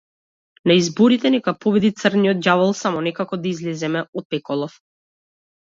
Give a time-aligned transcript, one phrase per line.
[0.71, 4.85] На изборите нека победи црниот ѓавол, само некако да излеземе од пеколов!